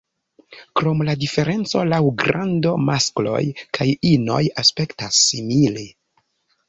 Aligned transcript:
Krom 0.79 1.03
la 1.09 1.13
diferenco 1.23 1.83
laŭ 1.91 1.99
grando, 2.23 2.73
maskloj 2.87 3.43
kaj 3.79 3.89
inoj 4.13 4.43
aspektas 4.63 5.21
simile. 5.29 5.85